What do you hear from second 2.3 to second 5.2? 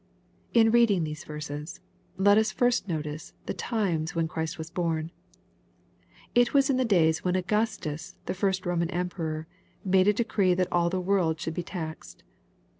us first notice the times when Christ was born.